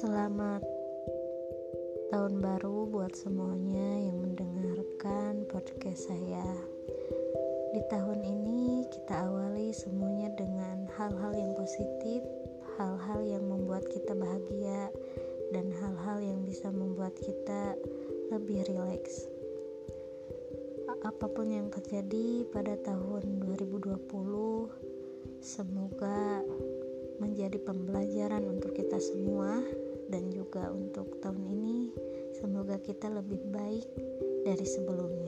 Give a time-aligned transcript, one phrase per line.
[0.00, 0.64] Selamat
[2.08, 6.48] tahun baru buat semuanya yang mendengarkan podcast saya.
[7.76, 12.24] Di tahun ini kita awali semuanya dengan hal-hal yang positif,
[12.80, 14.88] hal-hal yang membuat kita bahagia
[15.52, 17.76] dan hal-hal yang bisa membuat kita
[18.32, 19.28] lebih rileks
[21.00, 24.08] apa pun yang terjadi pada tahun 2020
[25.40, 26.40] semoga
[27.20, 29.60] menjadi pembelajaran untuk kita semua
[30.10, 31.94] dan juga untuk tahun ini
[32.34, 33.86] semoga kita lebih baik
[34.42, 35.19] dari sebelumnya.